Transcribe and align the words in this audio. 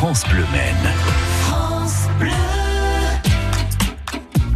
France 0.00 0.22
Bleu 0.28 0.44
Maine. 0.52 0.92
France 1.40 2.06
Bleu. 2.20 2.30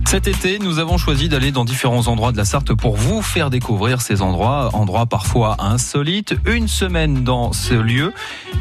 Cet 0.06 0.28
été, 0.28 0.60
nous 0.60 0.78
avons 0.78 0.98
choisi 0.98 1.28
d'aller 1.28 1.50
dans 1.50 1.64
différents 1.64 2.06
endroits 2.06 2.30
de 2.30 2.36
la 2.36 2.44
Sarthe 2.44 2.72
pour 2.74 2.94
vous 2.94 3.22
faire 3.22 3.50
découvrir 3.50 4.02
ces 4.02 4.22
endroits, 4.22 4.70
endroits 4.72 5.06
parfois 5.06 5.56
insolites. 5.58 6.36
Une 6.46 6.68
semaine 6.68 7.24
dans 7.24 7.52
ce 7.52 7.74
lieu 7.74 8.12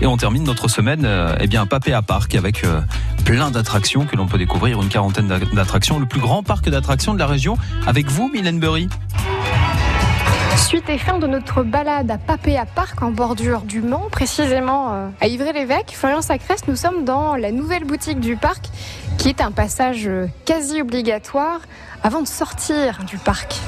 et 0.01 0.07
on 0.07 0.17
termine 0.17 0.43
notre 0.43 0.69
semaine 0.69 1.03
euh, 1.05 1.35
eh 1.39 1.45
bien, 1.45 1.67
Papé 1.67 1.93
à 1.93 2.01
Parc 2.01 2.33
avec 2.33 2.63
euh, 2.63 2.81
plein 3.25 3.51
d'attractions 3.51 4.05
que 4.05 4.15
l'on 4.15 4.25
peut 4.25 4.39
découvrir, 4.39 4.81
une 4.81 4.89
quarantaine 4.89 5.27
d'attractions, 5.27 5.99
le 5.99 6.07
plus 6.07 6.19
grand 6.19 6.41
parc 6.41 6.67
d'attractions 6.67 7.13
de 7.13 7.19
la 7.19 7.27
région. 7.27 7.57
Avec 7.85 8.09
vous, 8.09 8.27
Mylène 8.33 8.59
Burry 8.59 8.89
Suite 10.71 10.89
et 10.89 10.97
fin 10.97 11.19
de 11.19 11.27
notre 11.27 11.63
balade 11.63 12.09
à 12.09 12.17
Papéa 12.17 12.65
Parc 12.65 13.01
en 13.01 13.11
bordure 13.11 13.63
du 13.63 13.81
Mans, 13.81 14.07
précisément 14.09 14.93
euh, 14.93 15.07
à 15.19 15.27
Ivry-l'Évêque, 15.27 15.91
Florian 15.93 16.21
Sacrest, 16.21 16.69
nous 16.69 16.77
sommes 16.77 17.03
dans 17.03 17.35
la 17.35 17.51
nouvelle 17.51 17.83
boutique 17.83 18.21
du 18.21 18.37
parc 18.37 18.69
qui 19.17 19.27
est 19.27 19.41
un 19.41 19.51
passage 19.51 20.07
euh, 20.07 20.27
quasi 20.45 20.81
obligatoire 20.81 21.59
avant 22.03 22.21
de 22.21 22.27
sortir 22.27 22.99
du 23.05 23.17
parc. 23.17 23.59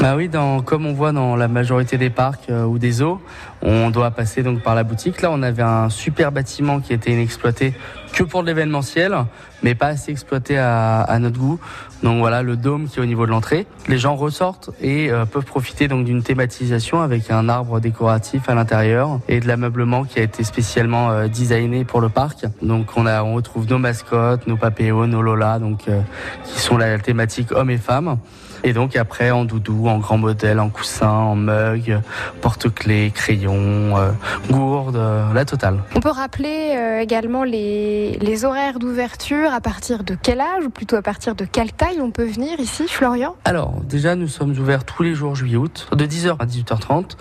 Bah 0.00 0.16
oui, 0.16 0.30
comme 0.64 0.86
on 0.86 0.94
voit 0.94 1.12
dans 1.12 1.36
la 1.36 1.46
majorité 1.46 1.98
des 1.98 2.08
parcs 2.08 2.48
euh, 2.48 2.64
ou 2.64 2.78
des 2.78 2.90
zoos, 2.90 3.20
on 3.60 3.90
doit 3.90 4.10
passer 4.10 4.42
donc 4.42 4.62
par 4.62 4.74
la 4.74 4.82
boutique. 4.82 5.20
Là, 5.20 5.30
on 5.30 5.42
avait 5.42 5.62
un 5.62 5.90
super 5.90 6.32
bâtiment 6.32 6.80
qui 6.80 6.94
était 6.94 7.12
inexploité 7.12 7.74
que 8.14 8.24
pour 8.24 8.42
l'événementiel, 8.42 9.14
mais 9.62 9.74
pas 9.74 9.88
assez 9.88 10.12
exploité 10.12 10.58
à, 10.58 11.00
à, 11.00 11.18
notre 11.18 11.38
goût. 11.38 11.58
Donc 12.02 12.18
voilà, 12.18 12.42
le 12.42 12.56
dôme 12.56 12.88
qui 12.88 12.98
est 12.98 13.02
au 13.02 13.06
niveau 13.06 13.26
de 13.26 13.30
l'entrée. 13.30 13.66
Les 13.88 13.98
gens 13.98 14.14
ressortent 14.16 14.70
et 14.80 15.10
euh, 15.10 15.24
peuvent 15.24 15.44
profiter 15.44 15.88
donc 15.88 16.04
d'une 16.04 16.22
thématisation 16.22 17.00
avec 17.00 17.30
un 17.30 17.48
arbre 17.48 17.80
décoratif 17.80 18.48
à 18.48 18.54
l'intérieur 18.54 19.20
et 19.28 19.40
de 19.40 19.48
l'ameublement 19.48 20.04
qui 20.04 20.18
a 20.18 20.22
été 20.22 20.44
spécialement 20.44 21.10
euh, 21.10 21.28
designé 21.28 21.84
pour 21.84 22.00
le 22.00 22.08
parc. 22.08 22.44
Donc 22.62 22.88
on 22.96 23.06
a, 23.06 23.22
on 23.22 23.34
retrouve 23.34 23.68
nos 23.68 23.78
mascottes, 23.78 24.46
nos 24.46 24.56
papéos, 24.56 25.06
nos 25.06 25.22
lolas, 25.22 25.58
donc 25.58 25.88
euh, 25.88 26.00
qui 26.44 26.60
sont 26.60 26.76
la 26.76 26.98
thématique 26.98 27.52
hommes 27.52 27.70
et 27.70 27.78
femmes. 27.78 28.18
Et 28.64 28.72
donc 28.72 28.96
après 28.96 29.30
en 29.30 29.44
doudou, 29.44 29.86
en 29.86 29.98
grand 29.98 30.18
modèle, 30.18 30.60
en 30.60 30.68
coussin, 30.68 31.08
en 31.08 31.36
mug, 31.36 32.00
porte-clés, 32.40 33.12
crayon, 33.14 33.96
euh, 33.96 34.10
gourde, 34.50 34.96
euh, 34.96 35.32
la 35.32 35.44
totale. 35.44 35.78
On 35.94 36.00
peut 36.00 36.10
rappeler 36.10 36.74
euh, 36.76 37.00
également 37.00 37.44
les, 37.44 38.18
les 38.20 38.44
horaires 38.44 38.78
d'ouverture, 38.78 39.52
à 39.56 39.60
partir 39.62 40.04
de 40.04 40.14
quel 40.20 40.42
âge 40.42 40.66
ou 40.66 40.70
plutôt 40.70 40.96
à 40.96 41.02
partir 41.02 41.34
de 41.34 41.46
quelle 41.46 41.72
taille 41.72 42.02
on 42.02 42.10
peut 42.10 42.26
venir 42.26 42.60
ici, 42.60 42.86
Florian? 42.88 43.36
Alors 43.46 43.80
déjà 43.88 44.14
nous 44.14 44.28
sommes 44.28 44.50
ouverts 44.50 44.84
tous 44.84 45.02
les 45.02 45.14
jours 45.14 45.34
juillet-août, 45.34 45.88
de 45.92 46.04
10h 46.04 46.36
à 46.38 46.44
18h30. 46.44 47.12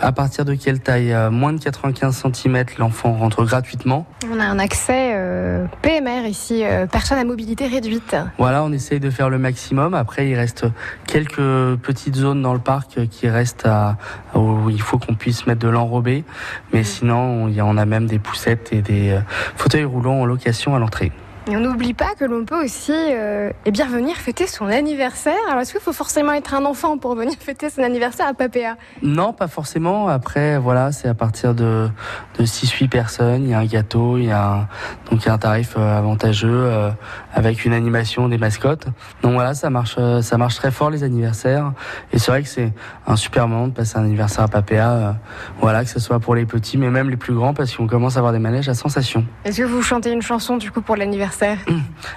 À 0.00 0.10
partir 0.12 0.46
de 0.46 0.54
quelle 0.54 0.80
taille 0.80 1.14
Moins 1.30 1.52
de 1.52 1.58
95 1.58 2.22
cm, 2.32 2.64
l'enfant 2.78 3.12
rentre 3.12 3.44
gratuitement. 3.44 4.06
On 4.32 4.40
a 4.40 4.44
un 4.44 4.58
accès 4.58 5.12
euh, 5.14 5.66
PMR 5.82 6.26
ici, 6.26 6.64
euh, 6.64 6.86
personne 6.86 7.18
à 7.18 7.24
mobilité 7.24 7.66
réduite. 7.66 8.16
Voilà, 8.38 8.64
on 8.64 8.72
essaye 8.72 8.98
de 8.98 9.10
faire 9.10 9.28
le 9.28 9.36
maximum. 9.36 9.92
Après 9.92 10.26
il 10.26 10.36
reste 10.36 10.64
quelques 11.06 11.76
petites 11.82 12.16
zones 12.16 12.40
dans 12.40 12.54
le 12.54 12.60
parc 12.60 13.06
qui 13.10 13.28
restent 13.28 13.66
à, 13.66 13.98
où 14.34 14.70
il 14.70 14.80
faut 14.80 14.96
qu'on 14.96 15.16
puisse 15.16 15.46
mettre 15.46 15.60
de 15.60 15.68
l'enrobé. 15.68 16.24
Mais 16.72 16.82
sinon, 16.82 17.52
on, 17.58 17.76
a 17.76 17.84
même 17.84 18.06
des 18.06 18.18
poussettes 18.18 18.72
et 18.72 18.80
des 18.80 19.10
euh, 19.10 19.20
fauteuils 19.56 19.84
roulants 19.84 20.22
en 20.22 20.24
location 20.24 20.74
à 20.74 20.78
l'entrée. 20.78 21.12
Et 21.46 21.54
on 21.56 21.60
n'oublie 21.60 21.92
pas 21.92 22.14
que 22.18 22.24
l'on 22.24 22.46
peut 22.46 22.64
aussi 22.64 22.92
euh, 22.94 23.50
eh 23.66 23.70
bien 23.70 23.86
venir 23.86 24.16
fêter 24.16 24.46
son 24.46 24.66
anniversaire. 24.66 25.36
Alors 25.50 25.60
est-ce 25.60 25.72
qu'il 25.72 25.80
faut 25.80 25.92
forcément 25.92 26.32
être 26.32 26.54
un 26.54 26.64
enfant 26.64 26.96
pour 26.96 27.14
venir 27.14 27.34
fêter 27.38 27.68
son 27.68 27.82
anniversaire 27.82 28.28
à 28.28 28.32
Papéa? 28.32 28.78
Non, 29.02 29.34
pas 29.34 29.46
forcément. 29.46 30.08
Après, 30.08 30.56
voilà, 30.56 30.90
c'est 30.90 31.06
à 31.06 31.12
partir 31.12 31.54
de, 31.54 31.90
de 32.38 32.44
6-8 32.46 32.88
personnes. 32.88 33.42
Il 33.44 33.50
y 33.50 33.54
a 33.54 33.58
un 33.58 33.66
gâteau, 33.66 34.16
il 34.16 34.24
y 34.24 34.30
a 34.30 34.42
un, 34.42 34.68
donc 35.10 35.22
il 35.22 35.26
y 35.26 35.28
a 35.28 35.34
un 35.34 35.38
tarif 35.38 35.74
euh, 35.76 35.98
avantageux 35.98 36.48
euh, 36.50 36.90
avec 37.34 37.66
une 37.66 37.74
animation 37.74 38.26
des 38.30 38.38
mascottes. 38.38 38.86
Donc 39.20 39.34
voilà, 39.34 39.52
ça 39.52 39.68
marche, 39.68 39.96
euh, 39.98 40.22
ça 40.22 40.38
marche 40.38 40.54
très 40.54 40.70
fort 40.70 40.88
les 40.88 41.02
anniversaires. 41.04 41.72
Et 42.14 42.18
c'est 42.18 42.30
vrai 42.30 42.42
que 42.42 42.48
c'est 42.48 42.72
un 43.06 43.16
super 43.16 43.48
moment 43.48 43.68
de 43.68 43.74
passer 43.74 43.98
un 43.98 44.04
anniversaire 44.04 44.44
à 44.44 44.48
Papéa. 44.48 44.90
Euh, 44.92 45.12
voilà, 45.60 45.84
que 45.84 45.90
ce 45.90 46.00
soit 46.00 46.20
pour 46.20 46.34
les 46.34 46.46
petits, 46.46 46.78
mais 46.78 46.88
même 46.88 47.10
les 47.10 47.18
plus 47.18 47.34
grands, 47.34 47.52
parce 47.52 47.76
qu'on 47.76 47.86
commence 47.86 48.16
à 48.16 48.20
avoir 48.20 48.32
des 48.32 48.38
manèges 48.38 48.70
à 48.70 48.74
sensation. 48.74 49.26
Est-ce 49.44 49.58
que 49.58 49.64
vous 49.64 49.82
chantez 49.82 50.10
une 50.10 50.22
chanson 50.22 50.56
du 50.56 50.70
coup 50.70 50.80
pour 50.80 50.96
l'anniversaire? 50.96 51.33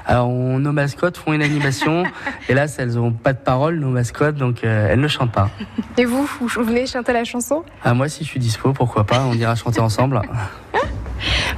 Alors, 0.06 0.30
on, 0.30 0.60
nos 0.60 0.72
mascottes 0.72 1.18
font 1.18 1.34
une 1.34 1.42
animation. 1.42 2.04
là, 2.50 2.66
elles 2.78 2.94
n'ont 2.94 3.12
pas 3.12 3.34
de 3.34 3.40
parole, 3.40 3.80
nos 3.80 3.90
mascottes, 3.90 4.36
donc 4.36 4.64
euh, 4.64 4.90
elles 4.92 5.00
ne 5.00 5.08
chantent 5.08 5.32
pas. 5.32 5.50
Et 5.98 6.06
vous, 6.06 6.28
vous 6.40 6.48
venez 6.64 6.86
chanter 6.88 7.14
la 7.14 7.24
chanson? 7.24 7.64
Ah, 7.84 7.94
Moi, 7.94 8.10
si 8.10 8.24
je 8.24 8.30
suis 8.30 8.40
dispo, 8.40 8.74
pourquoi 8.74 9.04
pas 9.06 9.22
On 9.26 9.34
ira 9.34 9.56
chanter 9.56 9.80
ensemble. 9.80 10.22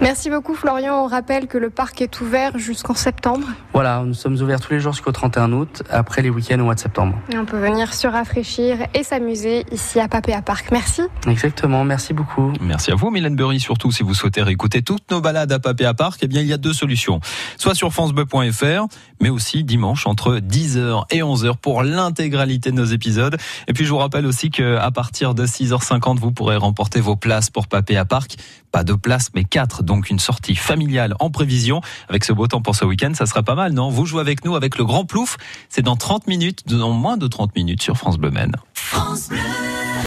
Merci 0.02 0.30
beaucoup 0.30 0.56
Florian. 0.56 1.04
On 1.04 1.08
rappelle 1.08 1.48
que 1.48 1.58
le 1.58 1.70
parc 1.70 2.02
est 2.02 2.22
ouvert 2.22 2.58
jusqu'en 2.58 2.94
septembre. 2.94 3.46
Voilà, 3.74 4.02
nous 4.06 4.14
sommes 4.14 4.42
ouverts 4.42 4.62
tous 4.62 4.72
les 4.72 4.80
jours 4.80 4.94
jusqu'au 4.94 5.12
31 5.12 5.52
août, 5.52 5.84
après 5.90 6.22
les 6.22 6.30
week-ends 6.30 6.60
au 6.60 6.64
mois 6.64 6.76
de 6.76 6.80
septembre. 6.80 7.18
Et 7.34 7.38
on 7.38 7.46
peut 7.46 7.60
venir 7.60 7.94
se 7.94 8.08
rafraîchir 8.08 8.78
et 8.94 9.04
s'amuser 9.04 9.66
ici 9.74 10.00
à 10.00 10.08
Papéa 10.08 10.42
Parc. 10.42 10.72
Merci. 10.72 11.02
Exactement, 11.28 11.84
merci 11.84 12.14
beaucoup. 12.14 12.54
Merci 12.62 12.92
à 12.92 12.96
vous 12.96 13.12
Mylène 13.12 13.36
Burry, 13.36 13.60
surtout 13.60 13.92
si 13.92 14.04
vous 14.04 14.14
souhaitez 14.14 14.42
réécouter 14.42 14.84
toutes 14.84 15.12
nos 15.12 15.20
balades 15.20 15.52
à 15.52 15.60
Papéa 15.60 15.94
Parc, 15.94 16.20
eh 16.24 16.28
bien 16.28 16.40
il 16.40 16.48
y 16.48 16.54
a 16.54 16.58
deux 16.58 16.74
solutions. 16.74 17.20
Soit 17.58 17.76
sur 17.76 17.92
francebleu.fr, 17.92 18.88
mais 19.20 19.30
aussi 19.30 19.66
dimanche 19.66 20.08
entre 20.08 20.38
10h 20.38 21.04
et 21.12 21.20
11h 21.20 21.58
pour 21.58 21.84
l'intégralité 21.84 22.72
de 22.72 22.78
nos 22.78 22.86
épisodes. 22.86 23.38
Et 23.68 23.74
puis 23.74 23.84
je 23.84 23.90
vous 23.90 23.98
rappelle 23.98 24.26
aussi 24.26 24.50
qu'à 24.50 24.90
partir 24.92 25.36
de 25.36 25.46
6h50, 25.46 26.20
vous 26.20 26.32
pourrez 26.32 26.56
remporter 26.56 27.02
vos 27.02 27.18
places 27.18 27.50
pour 27.50 27.68
Papéa 27.68 28.06
Parc. 28.06 28.38
Pas 28.72 28.84
deux 28.84 28.98
places, 28.98 29.32
mais 29.34 29.44
quatre. 29.44 29.84
Donc 29.90 30.12
une 30.12 30.20
sortie 30.20 30.56
familiale 30.56 31.16
en 31.20 31.32
prévision. 31.32 31.82
Avec 32.10 32.24
ce 32.24 32.32
beau 32.32 32.46
temps 32.46 32.62
pour 32.62 32.76
ce 32.76 32.86
week-end, 32.86 33.12
ça 33.16 33.26
sera 33.26 33.42
pas 33.42 33.56
mal, 33.56 33.74
non? 33.74 33.90
Vous 33.90 34.06
jouez 34.06 34.22
avec 34.22 34.46
nous 34.46 34.56
avec 34.56 34.78
le 34.78 34.86
Grand 34.86 35.04
Plouf. 35.04 35.38
C'est 35.68 35.82
dans 35.82 35.96
30 35.96 36.28
minutes, 36.28 36.68
dans 36.68 36.92
moins 36.92 37.18
de 37.18 37.26
30 37.26 37.56
minutes 37.56 37.82
sur 37.82 37.98
France 37.98 38.20
Bleu. 38.20 38.30
France 38.76 39.30
Bleu. 39.30 39.69